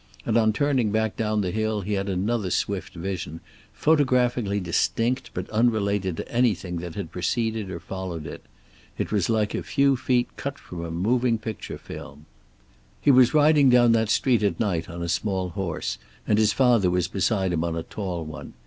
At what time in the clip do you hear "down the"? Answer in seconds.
1.15-1.51